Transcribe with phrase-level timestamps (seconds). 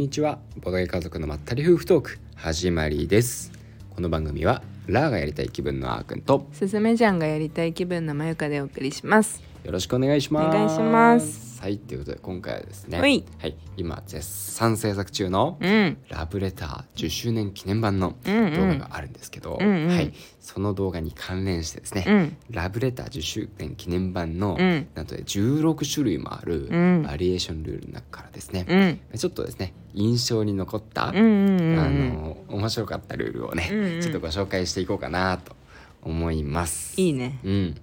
[0.00, 0.38] にちは。
[0.60, 3.52] ボドゲ家族のまったり夫婦トーク始まりです。
[3.94, 9.42] この番組はラーがやりたい気分のあーくんとすずめちゃんがやりたい気分のまゆかでお送りします。
[9.62, 10.56] よろしくお願いします。
[10.56, 13.22] お願いしますはいということで今回はですねほい。
[13.38, 15.98] はい今絶賛制作中のうん。
[16.08, 18.32] ラブレター10周年記念版の動
[18.66, 19.88] 画があるんですけど、うんうん。
[19.88, 22.36] はい、その動画に関連してですね、うん。
[22.50, 24.88] ラブレター10周年記念版の、うん。
[24.94, 27.02] なんとね16種類もあるうん。
[27.02, 28.64] バリエーションルールの中からですね、
[29.12, 29.18] うん。
[29.18, 34.00] ちょっとですね印象に残った、あの面白かったルールをね、うんうん。
[34.00, 35.54] ちょっとご紹介していこうかなと
[36.02, 36.98] 思います。
[36.98, 37.38] いいね。
[37.44, 37.76] うん、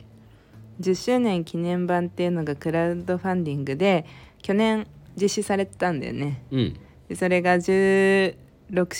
[0.79, 4.05] 10周年記念版っていうのがクラウドファンディングで
[4.41, 4.87] 去年
[5.19, 6.43] 実施されてたんだよね。
[6.51, 8.35] うん、でそれが16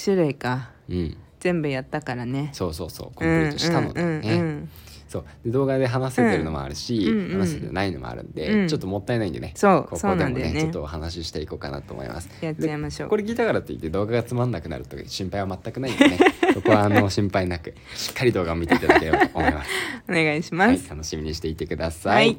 [0.03, 0.71] 種類か。
[0.89, 2.49] うん、全部やったからね。
[2.53, 3.15] そうそうそう。
[3.15, 4.33] コンプリートしたのだよね。
[4.33, 4.69] うんうん
[5.07, 5.25] そう。
[5.45, 7.17] で動画で話せてるのもあるし、うん。
[7.17, 7.39] うんうん。
[7.39, 8.67] 話せてないのもあるんで、うん。
[8.67, 9.53] ちょっともったいないんでね。
[9.55, 10.61] そうここでもねなんだよね。
[10.61, 12.29] ちょっとお話ししていこうかなと思います。
[12.41, 16.17] やっちゃいましょうこれ聞いたからといって動画がつまんなくなるとか心配は全くないんでね。
[16.53, 19.69] そこはあの心配なくしっかり動画を見ていただければと思います。
[20.09, 22.25] お願いしはい、ます、楽しみにしていてください。
[22.27, 22.37] はい。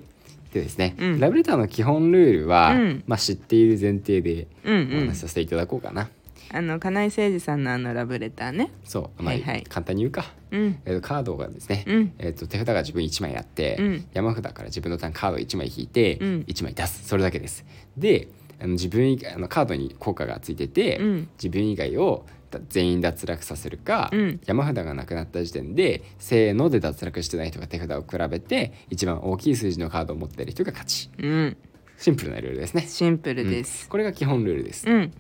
[0.53, 1.21] でですね、うん。
[1.21, 3.05] ラブレターの基本ルールは、うん。
[3.07, 4.97] まあ、知っている前提でうんうん。
[4.99, 6.09] お話しさせていただこうかな。
[6.51, 8.71] あの金井誠司さんのあのラブレターね。
[8.85, 9.65] そう、まあはいはい。
[9.69, 10.33] 簡単に言うか。
[10.51, 10.81] うん。
[10.85, 12.13] えーとカードがですね、うん。
[12.19, 14.07] えー、と手札が自分1枚あって、うん。
[14.15, 16.45] 山札から自分のターンカード1枚引いて、うん。
[16.49, 17.07] 1枚出す。
[17.07, 17.65] それだけです。
[17.97, 18.29] で
[18.61, 21.29] あの自分以外あのカードに効果がついてて、うん。
[21.37, 24.41] 自分以外をだ全員脱落させるか、うん。
[24.47, 31.11] 山札がなくなった時点でせーので脱落してない人が手札を比べて一番大きい数字のカードを持っている人が勝ち。
[31.19, 31.57] うん。
[31.99, 32.87] シンプルなルールですね。
[32.89, 33.65] シンプルでうん。
[33.65, 34.89] すこれが基本ルールです。
[34.89, 35.13] うん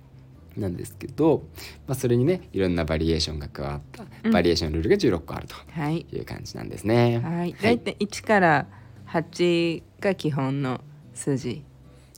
[0.58, 1.44] なんですけど、
[1.86, 4.32] まあ、それにねいろんなバリエーションが加わったうん。
[4.32, 6.06] バリエーションルールが16個あるとはい。
[6.12, 7.20] いう感じなんですね。
[7.20, 7.54] はい。
[7.62, 8.66] 大体1から
[9.08, 10.80] 8が基本の
[11.14, 11.64] 数字。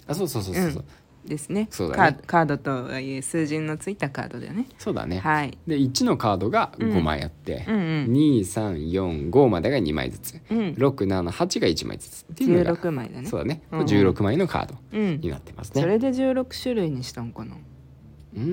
[0.06, 0.66] あそうそうそうそう、う。
[0.66, 0.84] うん。
[1.26, 1.68] ですね。
[1.70, 2.12] そうだね。
[2.12, 4.66] カードカードとはいえ数字のついたカードだよね。
[4.78, 5.18] そうだね。
[5.18, 5.56] はい。
[5.66, 7.74] で1のカードがうん5枚あって、うん。
[7.74, 10.58] うん2345までが2枚ずつ、うん。
[10.78, 13.28] 678が1枚ずつっていうのが16枚だね。
[13.28, 13.86] そうだね、うんうん。
[13.86, 15.20] 16枚のカードうん。
[15.20, 15.82] になってますね。
[15.82, 17.54] それで16種類にしたんかな。
[17.54, 17.69] うん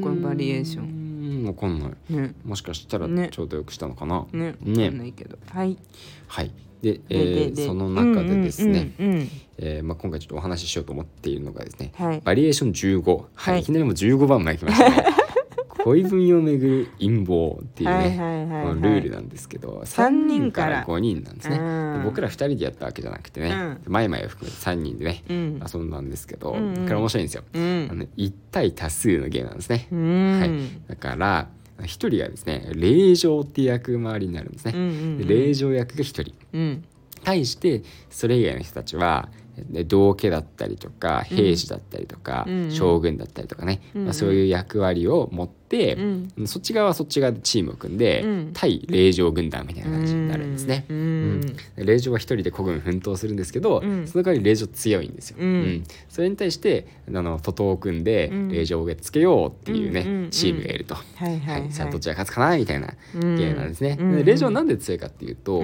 [0.02, 1.46] このバリエーション？
[1.46, 2.14] わかんない。
[2.14, 2.34] ね。
[2.44, 3.30] もしかしたらね。
[3.32, 4.56] ちょうどよくしたのかな、ね。
[4.62, 4.86] ね。
[4.86, 5.38] わかんないけど。
[5.48, 5.78] はい。
[6.28, 6.52] はい。
[6.82, 12.22] でえでーででその中でですね、うんうんうんえーまあ、今回ちょっとお話ししようと思っているのがですね、はい。
[12.24, 13.54] バリエーション15、はい。
[13.54, 13.62] はい。
[13.62, 15.17] い、きなりもう15番まで来ましたね
[15.88, 18.18] 恋文をめぐる陰謀っていうね、
[18.82, 21.58] ルールなんですけど三3人人かからら5人なんですね。
[21.58, 25.62] う僕ら2人でやったわけじゃなくてね、マイマイを含めて3人でね、うん。
[25.74, 26.76] 遊んだんですけど、うんうん。
[26.84, 30.40] これ面白いんですよ、うあんの1対多数のゲームなんですね、うん。
[30.40, 30.52] はい、
[30.90, 31.48] だから
[31.80, 35.18] 1人がですね霊場っていう役回りになるんですね、うんうんうん。
[35.20, 36.34] で霊場役が1人。
[36.54, 36.84] うん。
[37.24, 39.47] 対してそれ以外の人たちはで
[39.86, 42.72] 道家だったりとか兵士だったりとか、うんうん。
[42.72, 44.06] 将軍だったりとかね、うんうん。
[44.08, 46.02] まあ、そういう役割を持って、う
[46.44, 46.48] ん。
[46.48, 48.52] そっち側はそっち側でチームを組んで、うん。
[48.54, 50.86] 対霊場軍団みたいな感じになるんですね。
[50.90, 51.42] うんうん
[51.76, 54.08] で霊場は一人で孤軍奮闘するんですけど、うん。
[54.08, 55.38] その代わり霊場強いんですよ。
[55.40, 55.84] うん。
[56.10, 58.50] それに対してあの徒党を組んでうん。
[58.50, 60.30] 霊場をつけようっていうね、うんうんうん。
[60.30, 60.96] チームがいると。
[60.96, 61.72] はいはいはい。
[61.72, 63.98] さあどっちが勝つかなみたいなゲームなんですね。
[64.00, 65.64] うんで霊場なんで強いかっていうと、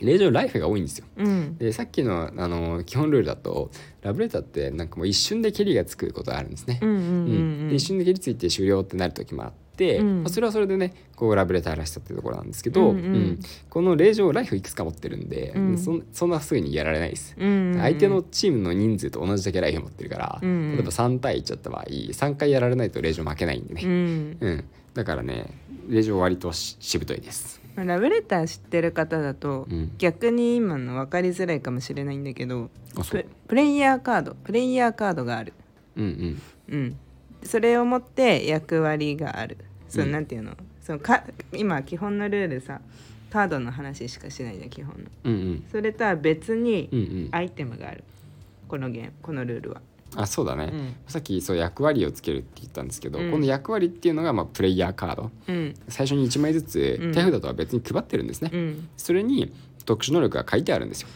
[0.00, 1.06] うん霊場ライフが多いんですよ。
[1.16, 1.58] うん。
[1.58, 3.70] でさっきのあの基本ルールだと
[4.02, 6.80] ラブレターってなんかもう一瞬で蹴りがつくことがあるんですね。
[7.74, 10.22] 一瞬で蹴りついて終了ってなる時もあって、うん。
[10.22, 13.38] まあそれはそれでねこうラブレターらしさっていうところなんですけど、うんうん。
[13.68, 15.78] この霊場ライフいくつか持ってるんで、うん。
[15.78, 17.34] そんそんなすぐにやられないです。
[17.36, 20.48] うんうん相手のチームの人数と同じだけライフ持ってるから、うん。
[20.48, 24.36] うん例えば3対1だった場合3回やられないと霊場負けないんでうね、ん。
[24.40, 24.64] うん。
[24.94, 25.46] だからね
[25.88, 27.60] 霊場割とししぶといです。
[27.84, 29.92] ラブレター知ってる方だと、うん。
[29.98, 32.70] 逆に今の分かりづらいかもしれないんだけど
[33.10, 35.52] ププレイヤーカードプレイヤーカードがある、
[35.96, 36.38] うん
[36.68, 36.74] うん。
[36.74, 36.96] うん、
[37.42, 39.58] それを持って役割がある。
[39.88, 40.12] そう、うん。
[40.12, 40.56] なんていうの？
[40.80, 42.80] そのか今基本のルールさ
[43.30, 45.10] カードの話しかしないじゃん基本の。
[45.24, 45.64] うんうん。
[45.70, 48.04] それとは別にアイテムがある。
[48.68, 49.80] このゲームこのルールは、
[50.16, 50.94] あそうだね、うん。
[51.06, 53.30] さっきそう役割をつけるって言ったんですけど、うん。
[53.30, 55.30] この役割っていうのがまあプレイヤーカード。
[55.48, 55.74] うん。
[55.88, 57.12] 最初に1枚ずつうん。
[57.12, 58.88] 手札とは別に配ってるんですね、うん。
[58.96, 59.52] それに
[59.84, 61.08] 特殊能力が書いてあるんですよ。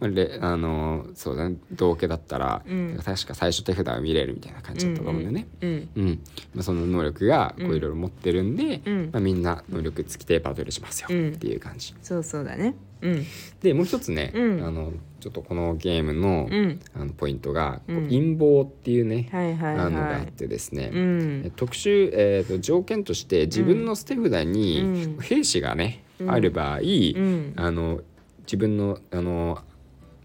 [0.00, 1.56] あれあのそうだね。
[1.72, 3.00] 道家だったら、うん。
[3.04, 6.20] 確か最初手札を見れるみたいな感じだったと思うんでね、うんうん
[6.54, 9.10] まあ、その能力がこういろいろ持ってるんで、うん。
[9.12, 11.28] まあ、みんな能力付きでバトルしますようん。
[11.34, 13.26] っていう感じ、そうそうだねうん。
[13.60, 14.64] でもう一つね、うん。
[14.64, 16.80] あのちょっとこのゲームの,、うん。
[16.94, 21.52] あのポイントが、陰謀っていうね、はいはいあのがあっはいてですね、うん。
[21.56, 25.20] 特殊、えー、と条件として自分の捨て札にうん。
[25.20, 26.30] 兵士がね、うん。
[26.30, 27.52] ある場合、うん。
[27.56, 28.00] あの
[28.42, 29.58] 自分のあの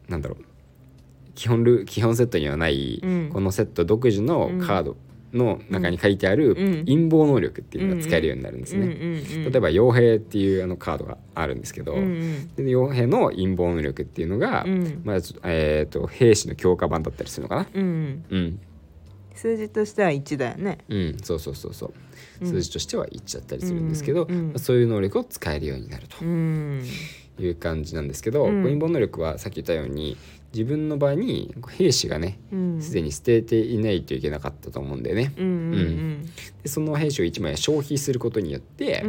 [0.08, 0.44] なんだろう
[1.36, 3.30] 基本ル基本セットにはない、うん。
[3.32, 4.98] このセット独自のカード
[5.34, 6.86] の中に書いてあるうん。
[6.86, 8.88] 陰謀能力っていうのが使えるようになるんですね。
[8.88, 12.56] 例えば傭兵っていうあのカードがあるんですけど、うんうん。
[12.56, 15.02] で傭兵の陰謀能力っていうのが、うん。
[15.04, 17.68] まあちょえー、と兵士の強化版だったりするのかな。
[17.74, 18.60] うんうん、
[19.34, 20.78] 数字としては1だよね。
[20.88, 21.94] うん、そうそうそうそう。
[22.42, 22.48] うん。
[22.48, 26.84] 数字としては1だったりするんですけど、うんうんまあそういう能力を使えるようになるとうん。
[27.40, 28.64] いう感じなんですけど、うん。
[28.64, 30.16] 陰謀能力はさっき言ったように
[30.54, 32.82] 自分の場合に兵士がねうん。
[32.82, 35.34] すでに捨てていないといけなかったと思うんだよね。
[35.38, 36.30] うんうん
[36.62, 39.04] でその兵士を1枚消費することによって、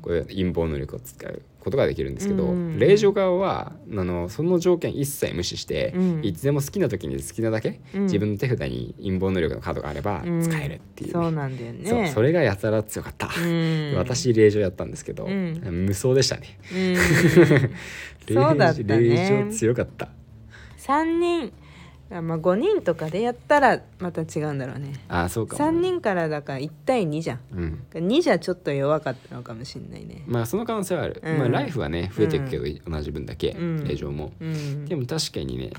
[0.00, 6.24] これ陰謀能力を使うことができるんですけど、うん令状側はあのその条件一切無視して、うん。
[6.24, 8.02] いつでも好きな時に好きなだけ、うん。
[8.04, 12.10] 自分の手札に陰謀能力のカードがあればうん使えるっていう,、そうなんだよね。
[12.14, 13.94] それがやたら強かった、うん。
[13.96, 15.60] 私令状やったんですけど、うん。
[15.86, 16.58] 無双でしたね。
[18.26, 19.48] そうだったね。
[19.50, 20.08] 強かった
[20.86, 21.52] 3人
[22.10, 24.92] あまあ5人とかでやったらまた違うんだろうね。
[25.08, 27.40] あそうかも3人からだから1対2じゃん。
[27.52, 27.86] うん。
[27.92, 30.22] 2じゃちょっと弱かったのかもしれないね。
[30.26, 31.38] まあその可能性はある、うん。
[31.38, 33.84] まあライフはね増えていくけど、同じ分だけうん。
[33.84, 34.84] 令状も、うん。
[34.84, 35.72] でも確かにね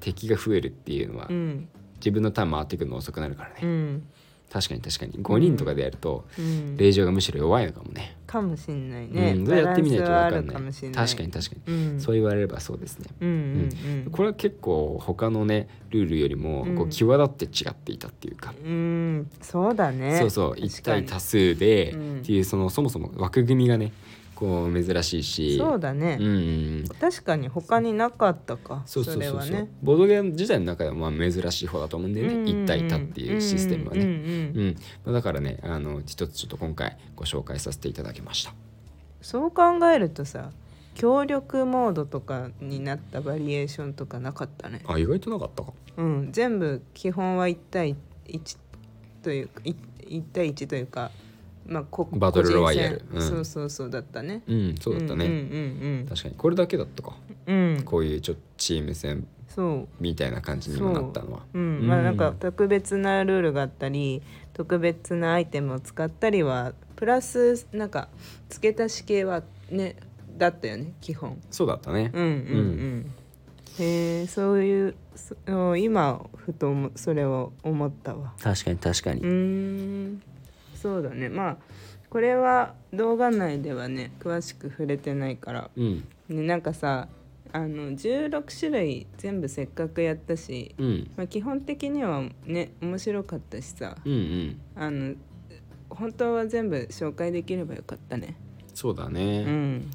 [0.00, 1.68] 敵が増えるっていうのは、うん。
[1.96, 4.06] 自分のターン回ってくるの遅くなるからね、うん
[4.52, 5.12] 確かに確かに。
[5.12, 6.76] 5人とかでやると、うん。
[6.76, 9.34] 令状がむしろ弱いのかもね、かもしれないね。
[9.34, 10.72] うん、やってみないと分かんない。
[10.92, 12.00] 確かに確かに、うん。
[12.00, 14.10] そう言われればそうですね、うんうんうん。
[14.12, 19.30] これは結構他のねルールよりもこううん際立って違っていたっていうか、うん。
[19.40, 20.18] そうだね。
[20.18, 20.50] そうそう。
[20.50, 22.18] 確かに1対多数でうん。
[22.18, 23.92] っていうそのそもそも枠組みがね
[24.42, 25.56] こう珍しいし。
[25.56, 26.84] そうだね、うん。
[27.00, 29.68] 確かに他になかったかそうそうそうそう、れはね。
[29.84, 32.40] ボードゲーム自体の中でもまあ珍しい方だと思うんだよね、うん。
[32.40, 38.52] うんうん一対多っていうシステムはね、うんうんだからねあの一つちょっと今回ご紹介させていただきました。
[39.20, 39.62] そう考
[39.94, 40.50] えるとさ
[40.96, 44.82] 協力モードとかになったバリエーションとかなかったね。
[44.88, 45.72] あ意外となかったか。
[45.98, 46.32] うん。
[46.32, 47.96] 全部基本は1対
[48.26, 48.58] 1
[49.22, 51.12] というかい1対1というか
[51.66, 53.02] まあこバトルロワイヤル。
[53.12, 53.22] うん。
[53.22, 54.42] そうそうそうだったね。
[54.46, 55.36] うんそうだったね、うんう
[56.04, 56.34] ん確かに。
[56.36, 57.16] これだけだったか。
[57.46, 57.54] うん。
[57.54, 59.88] うん、うん、こういうちょっとチーム戦そう。
[60.00, 61.40] みたいな感じにもなったのは。
[61.52, 61.58] う。
[61.58, 64.22] ん、まあなんか特別なルールがあったり
[64.54, 68.08] 特別なアイテムを使ったりはプラスなんか
[68.48, 69.96] 付け足し系はね
[70.38, 71.38] だったよね基本。
[71.50, 72.10] そうだったね。
[72.14, 73.12] うんうんうん、
[73.78, 78.32] へえそういうそ今ふと思それを思ったわ。
[78.40, 79.20] 確かに確かに。
[79.20, 80.22] うーん
[80.82, 81.28] そうだね。
[81.28, 81.56] まあ
[82.10, 86.04] これは動画内ではね詳しく触れてないから、うん。
[86.28, 87.06] ね、なんかさ
[87.52, 91.10] あの16種類全部せっかくやったし、うん。
[91.16, 93.96] まあ、基本的にはね面白かったしさ。
[94.04, 94.60] うんうん。
[94.74, 95.14] あの
[95.88, 98.34] 本当は全部紹介できればよかったね。
[98.74, 99.90] そうだうねん。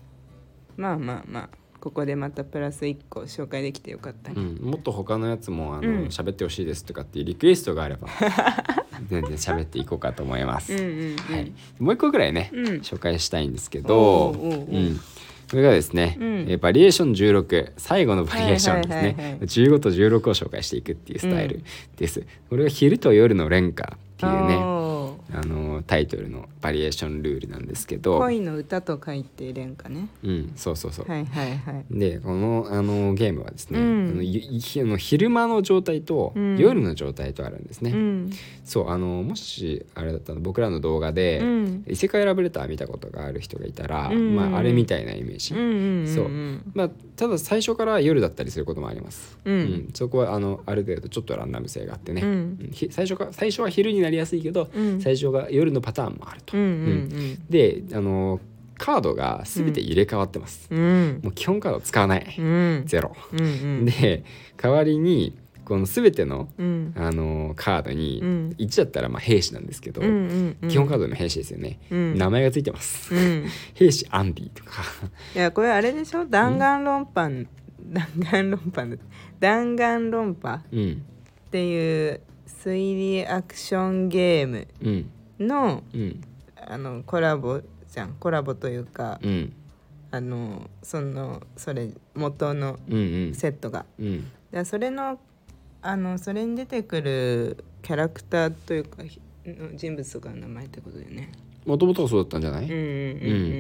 [0.77, 1.49] まあまあまあ
[1.79, 6.06] ここでまたプラス1個紹介できてよかったね、うん、もっと他のやつもあのうん。
[6.07, 8.07] 喋、ってほしいですとかっていうリクエストがあれば
[9.09, 11.15] 全然喋っていこうかと思います、うんうんうん。
[11.18, 12.65] はい、もう一個ぐらいね、うん。
[12.77, 15.00] 紹介したいんですけどおうおうおううん。
[15.50, 16.45] これがですね、うん。
[16.50, 21.63] えーバリエーショョン16最後のバリエーションですね、はいはいはいはい15と16を紹介していくっていうスタイル
[21.95, 24.76] です、これが昼と夜の連歌っていうね
[25.33, 28.19] あのタイトルのバリエーションルールなんですけど。
[28.19, 30.07] 恋の歌と書いて連歌ね。
[30.24, 31.85] うんそうそうそう、はいはいはい。
[31.91, 34.09] でこのあのゲームはですね、うん。
[34.12, 36.57] あのゆいあの昼間の状態とうん。
[36.57, 38.30] 夜の状態とあるんですね、うん。
[38.63, 41.83] そうあのもしあれだったら僕らの動画で、うん。
[41.87, 44.35] 異世界ラブレター見たことがある人がいたら、うん。
[44.35, 46.30] まあ、あれみたいなイメージ、そう。
[46.73, 49.90] まあ、ただ最初から夜だったりすることもあります、うん。
[49.94, 52.23] そこはあのある程度ちょっとランダム性があってね、
[52.92, 58.40] 最初か最初は昼になりやすいけど、うん最初が夜のパターンもあると、うんうんであの
[58.80, 60.80] カードが全て入れ替わってます、うん。
[60.80, 62.83] うんもう基本カード使わない、うん。
[62.86, 63.44] ゼロ、うんう
[63.81, 63.86] ん。
[63.86, 64.24] で
[64.56, 66.94] 代わりにこの全てのうん。
[66.95, 68.56] あのカードにうん。
[68.59, 70.69] 1だったらまあ兵士なんですけど、うんうんうん。
[70.69, 72.18] 基本カードでも兵士ですよね、うん。
[72.19, 73.45] 名前がついてます、うん。
[73.74, 74.83] 兵士アンディとか。
[75.33, 76.26] いやこれあれでしょ？
[76.26, 77.31] 弾丸論破。
[77.90, 78.86] 弾丸論破。
[78.86, 78.97] だ
[79.40, 81.02] 弾丸論破っうん
[81.50, 85.47] ていう推理アクションゲームうん。
[85.47, 86.21] のうん。
[86.56, 88.13] あのコラボじゃん。
[88.19, 89.54] コラボというかうん。
[90.09, 93.35] あのそのそれ元のうんうん。
[93.35, 93.85] セットが。
[93.99, 94.31] うん。
[94.51, 95.19] でそれの
[95.81, 101.31] あのそれに出てくるキャラクターというかひの人物とかの名前ってことだよね。
[101.66, 102.77] もともとはそうだったんじゃない、うんうん。
[102.77, 102.83] う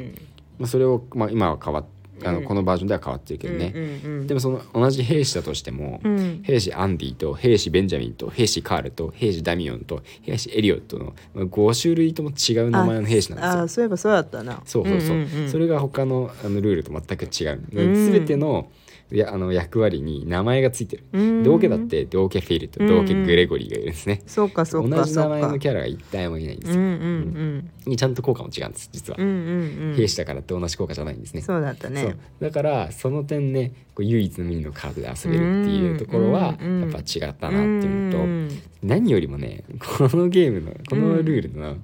[0.07, 0.15] ん。
[0.59, 1.85] まあ、それを、まあ、今は変わっ
[2.23, 2.43] あの、うん。
[2.45, 4.27] このバージョンでは変わってるけどね、うんうんうん。
[4.27, 6.41] でもその同じ兵士だとしても、うん。
[6.43, 13.63] 兵士アンディと兵士ベンジャミンと兵士カールと兵士ダミオンと兵士エリオットのまあ5種類とも違う名前の兵士なんですよ。
[13.63, 14.61] あそういえばそうだったな。
[14.65, 15.49] そうそうそう,、んんん。
[15.49, 18.11] それが他のあのルールと全く違う、うん。
[18.11, 21.03] 全てのいやあの役割に名前がついてる。
[21.13, 21.43] うん。
[21.43, 29.89] 道家だって道家フィルと道家グレゴリーがいるんですね、そうかそうか同じ名前のキャラが一体もいないんですよ、うんうんちゃんと効果も違うんです実は、うんうんうん。
[29.91, 31.41] うん兵士だからって同じ効果じゃないんですね。
[31.41, 32.17] そうだったね。
[32.41, 38.49] だからその点ねこう唯一無二のカードで遊べるっていうところはうんやっぱ違ったなっていうのと、ん
[38.87, 41.77] 何よりもねこのゲームのこのルールの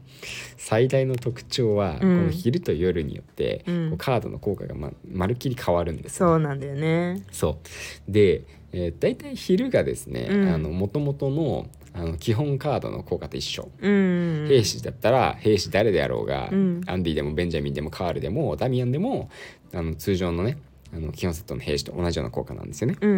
[0.57, 1.99] 最大の特徴は、うん。
[1.99, 3.97] この昼と夜によって、うん。
[3.97, 6.29] カードの効果がままるっきり変わるんですよ。
[6.29, 7.23] そうなんだよね。
[7.31, 7.59] そ
[8.07, 8.11] う。
[8.11, 10.49] で、えー、大体昼がですねうん。
[10.49, 13.69] あの元々のあの基本カードの効果と一緒。
[13.81, 14.45] うん。
[14.47, 16.81] 兵士だったら兵士誰であろうが、うん。
[16.87, 19.29] アンディでもベンジャミンでもカールでもダミアンでも
[19.73, 20.57] あの通常のね
[20.95, 22.95] あの基本セットの兵士と同じような効果なんですよね。
[23.01, 23.11] うん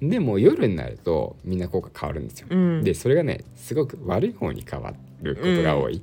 [0.00, 2.46] うんでも夜になるとみんな効果変わるんですよ。
[2.50, 6.00] うんでそれがねすごく悪い方に変わることが多い。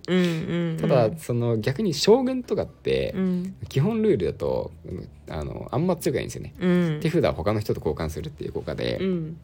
[0.80, 6.54] ただその逆に将軍とかってうん基本ルールだとうんあのあんま強くないんですよね。
[6.60, 9.38] うん手札を他の人と交換するっていう効果で、うん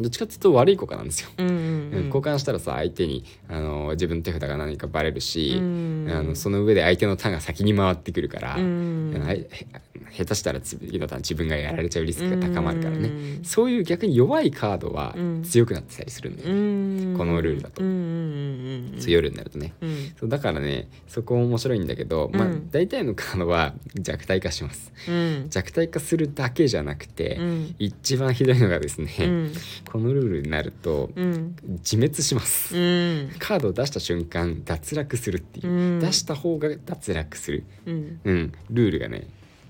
[0.00, 1.30] どっちかっていうと悪い効果なんですよ。
[1.36, 2.06] うんうんうん。
[2.06, 6.08] 交換したらさ相手にあの自分の手札が何かバレるし、うん。
[6.10, 9.12] あのその上で相手のターンが先に回ってくるから、うん。
[10.12, 13.44] 下手したら次のターン自分がやられちゃうリスクが高まるからね、うん。
[13.44, 15.42] そういう逆に弱いカードはうん。
[15.42, 17.18] 強くなってたりするんだよね、うん。
[17.18, 17.82] このルールだと。
[17.82, 17.96] うんうんう
[18.96, 19.74] ん夜になるとね。
[19.80, 20.12] うん。
[20.18, 24.92] そうだからねそこ面白いんだけど、まあうん大体のカードは弱体化します。
[25.08, 25.46] うん。
[25.50, 27.74] 弱体化するだけじゃなくて、うん。
[27.78, 29.52] 一番ひどいのがですね、うん
[29.90, 31.56] このルールになるとうん。
[31.80, 33.30] 自滅します、うん。
[33.38, 36.00] カードを出した瞬間脱落するっていう、うん。
[36.00, 38.20] 出した方が脱落する、うん。
[38.24, 39.26] うん、ルールがね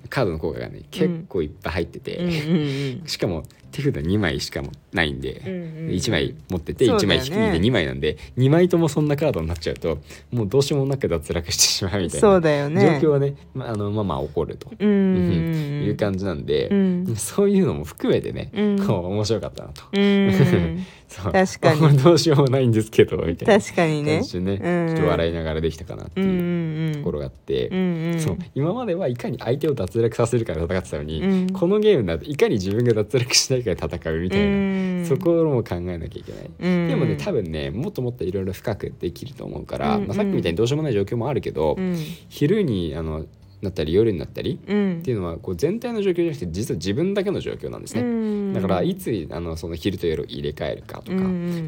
[0.09, 2.21] カードの効果がね結構いっぱい入ってて、
[3.07, 5.89] しかも手札2枚しかもないんで、うんうんうん。
[5.91, 7.17] 1枚持ってて1そうだよね。
[7.17, 9.99] 枚引きで2枚なんで2枚ともそんなカードになっちゃうと
[10.33, 13.01] もうどうしようもなく脱落してしまうみたいなそうだよね。
[13.01, 17.17] 状況はね、まあ、あのまあまあ起こると、いう感じなんで、うん。
[17.17, 18.87] そういうのも含めてね、うん。
[18.87, 19.85] こう面白かったなと。
[19.93, 21.87] うん 確かに。
[21.87, 23.61] あ どうしようもないんですけどみたいな。
[23.61, 24.21] 確かにね。
[24.21, 24.25] ね、うん。
[24.25, 26.95] ちょっと笑いながらできたかなってうんういうん。
[26.95, 27.79] ところがあって、うん
[28.13, 28.21] うん。
[28.21, 28.39] そう。
[28.55, 31.51] 今まではいかに相手を脱落させるかで戦ってたのに、うん。
[31.51, 35.05] このゲームだといかに自分が脱落しないかで戦うみたいな、うん。
[35.07, 36.89] そこも考えなきゃいけない、うん。
[36.89, 41.97] でもね多分ねもっともっといろいろ深くできると思うから、うんまあ、さっきみたいにどうしようもない状況もあるけど、うん。
[42.29, 43.27] 昼にあの
[43.63, 48.03] なったり夜になったりうんっていうのはこう全体の状況じゃなくて実は自分だけの状況なんですね。
[48.51, 48.55] うん。
[48.55, 51.19] だからいつあのその昼と夜を入れ替えるかとか、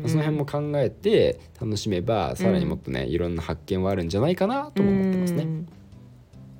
[0.09, 5.45] その辺も考えて楽しめばさらにもっとね、いろんな発見はあるんじゃないかなとも思ってますね。
[5.45, 5.69] うん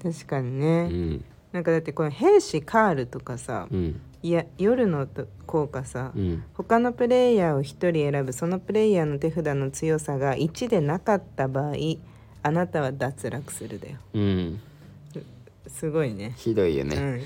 [0.03, 1.25] 確かにうね、ん。
[1.53, 4.01] なんかだってこの兵士カールとかさ、うん。
[4.25, 6.45] いや夜のと効果さ、うん。
[6.55, 11.75] 他のプレイヤーを1人選ぶそのプレイヤーの手札の強さが1でなかった場合
[12.43, 13.99] あなたは脱落するだよ。
[14.15, 14.61] うん。
[15.69, 16.35] すごいね。
[16.37, 16.97] ひどいよね。
[16.97, 17.21] うん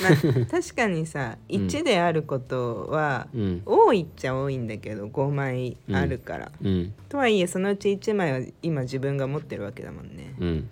[0.00, 3.62] まあ、確かにさ1であることはうん。
[3.66, 6.94] 多いっちゃ多いんだけど5枚あるから、うん。
[7.08, 10.34] とはいえそのうち1枚は今自分が持ってるわけだもんね。
[10.38, 10.70] うん。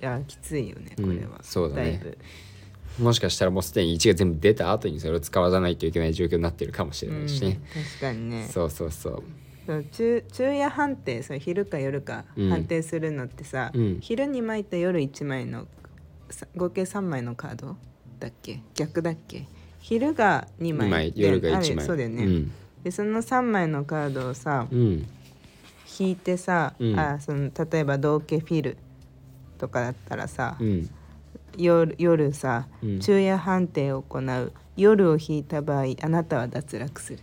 [0.00, 1.94] いやきついよねこれは、うんそうだね。
[1.94, 2.18] いぶ。
[2.98, 7.60] もしかしたらもうすでに1が全部出た後にそれを使わないといけない状況になってるかもしれないしね。
[7.76, 8.48] うん確かにね。
[8.50, 9.22] そうそうそう。
[9.92, 12.50] 昼昼夜判定それ昼か夜かうん。
[12.50, 13.98] 判定するのってさ、うん。
[14.00, 15.66] 昼に巻いて夜1枚の
[16.28, 17.76] さ合計3枚のカード
[18.22, 18.60] だっけ？
[18.74, 19.46] 逆だっけ？
[19.80, 21.76] 昼が2枚2枚夜があ1枚。
[21.76, 22.52] れそうだよね、うん。
[22.84, 25.06] でその3枚のカードをさうん。
[25.98, 26.98] 引いてさ、うん。
[26.98, 28.76] あその例えば同家フィル
[29.58, 30.88] とかだったらさ、うん。
[31.56, 32.98] 夜夜さうん。
[33.00, 34.52] 昼夜判定を行う。
[34.74, 37.18] 夜を引いた場合あなたは脱落する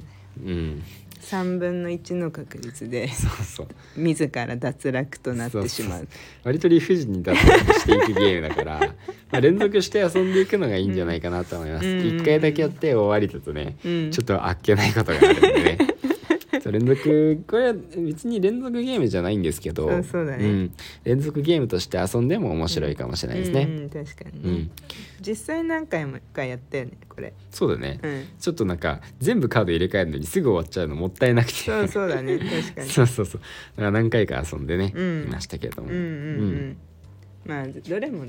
[0.45, 0.83] うん
[1.21, 3.67] 3分の1の確率でそうそう。
[3.97, 6.07] 自ら脱落となってしまう
[6.43, 8.79] 割と理不尽に脱落していくゲームだから
[9.31, 11.87] まあ連続して遊んでいくのがいいんじゃないかなと思います。
[11.87, 15.77] うん一、回だけやって終わりだとね、うんちょっとあっけないことがあるんでね。
[16.63, 20.51] そう連続これは別に連続ゲームじゃないんですけどそうそうだね。
[20.51, 20.71] ん。
[21.03, 23.63] 連続ゲームとして遊んでも面白いかもしれないですね。
[23.63, 24.71] うんうん確かにね、うん。
[25.21, 27.33] 実際何回もかやったよねこれ。
[27.51, 28.25] そうだね、うん。
[28.39, 31.53] ちょっとなんか全部カード入れ替えるのにすぐ終わっちゃうのもったいなくて。
[31.53, 32.37] そうそうだね。
[32.37, 32.89] 確かに。
[32.89, 33.41] そうそうそう。
[33.41, 33.47] だ
[33.77, 35.23] から何回か遊んでね、うん。
[35.23, 36.01] いましたけれども、うんうん。
[36.01, 36.77] うん
[37.49, 38.25] まあどれも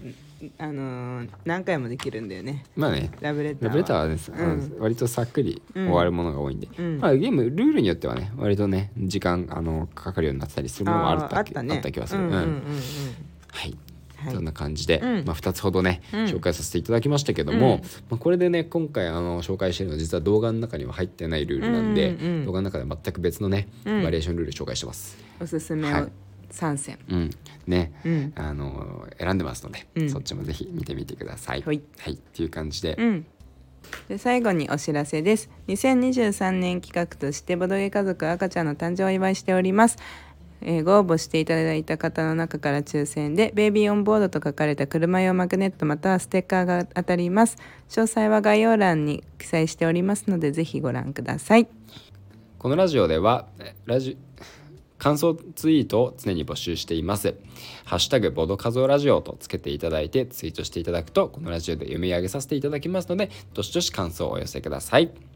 [0.58, 2.64] あのー何回もできるんだよね。
[2.74, 3.10] まあね。
[3.20, 4.76] ラブレターラブレターはね、あのうん。
[4.78, 6.98] 割とさっくり終わるものが多いんで、うん。
[6.98, 11.76] まあ、ゲームルールによってはね割とね時間あのかかるようになってたりするものもあるーあったね。
[11.76, 12.28] あった気がする、うん。
[12.28, 12.50] うんうんうん
[13.52, 13.76] はい。
[14.16, 14.34] はい。
[14.34, 15.24] そんな感じで、うん。
[15.26, 16.20] まあ、2つほどね、うん。
[16.24, 17.80] 紹介させていただきましたけども、うん。
[17.80, 22.16] まあ、これでね今回あの紹介してるのは実は動画の中には入ってないルールなんで、うん。
[22.16, 22.32] うん。
[22.38, 24.02] うん動画の中では全く別のね、うん。
[24.02, 25.18] バリエーションルール紹介してます。
[25.40, 26.08] おすすめをはい
[26.50, 26.98] 3選。
[27.08, 27.30] うん、
[27.66, 28.32] ね、うん。
[28.36, 30.10] あの選んでますので、うん。
[30.10, 31.62] そっちもぜひ見てみてください。
[31.62, 31.76] はい。
[31.76, 31.80] っ
[32.16, 33.26] ていう感じで、うん。
[34.08, 35.50] で最後にお知らせです。
[35.68, 39.98] 2023年企画としてボドゲ家族赤ちゃんの誕生をお祝いしております。
[40.62, 47.56] えーご応募していただいた方の中から抽選で「ベイビーオンボード」と書かれた車用マグネットまたはステッカーが当たります。
[47.88, 51.66] 詳細は概要欄に記載しておりますのでぜひご覧ください。
[52.58, 54.18] このラジオではえラジ
[55.00, 57.34] 感想ツイートを常に募集しています。
[57.84, 65.29] ハッシュタグボードカゾラジオとつけていただいてツイートしていただくとこのラジオで読み上げさせていただきますのでどしどし感想をお寄せください。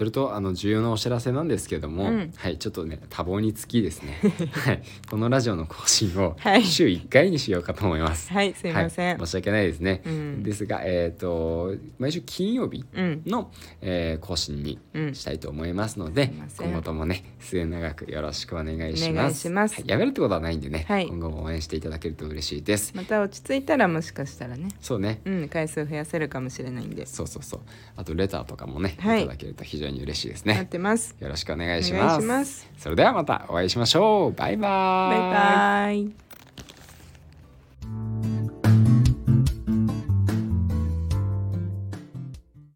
[0.00, 2.32] それとあの重要なお知らせなんですけれども、うん。
[2.34, 4.18] はいちょっとね多忙につきですね、
[4.50, 6.64] はい、このラジオの更新をはい。
[6.64, 8.32] 週1回にしようかと思います。
[8.32, 9.26] はいすいません、はい。
[9.26, 10.00] 申し訳ないですね。
[10.06, 10.42] うん。
[10.42, 13.22] ですが、えっ、と毎週金曜日うん。
[13.26, 13.52] の、
[13.82, 15.14] えー更新にうん。
[15.14, 19.50] したいと思いますので、今後ともね末永くよろしくお願いします。
[19.50, 19.74] ます。
[19.74, 19.84] はい。
[19.86, 21.08] やめるってことはないんでね、はい。
[21.08, 22.94] 今後も応援していただけると嬉しいです。
[22.96, 24.68] また落ち着いたらもしかしたらね。
[24.80, 25.20] そうね。
[25.26, 27.04] うん回数増やせるかもしれないんで。
[27.04, 27.60] そうそうそう。
[27.96, 29.20] あとレターとかもね、はい。
[29.20, 30.54] い、ただけると非常に常に嬉しいですね。
[30.54, 31.14] 待ってます。
[31.20, 32.68] よろしくお願いします。
[32.78, 34.32] それではまたお会いしましょう。
[34.32, 35.18] バイバイ。
[35.18, 36.10] バイバ
[38.56, 38.59] イ。